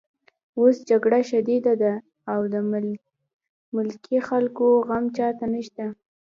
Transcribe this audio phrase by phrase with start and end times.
[0.59, 1.93] اوس جګړه شدیده ده
[2.33, 2.55] او د
[3.77, 5.85] ملکي خلکو غم چاته نشته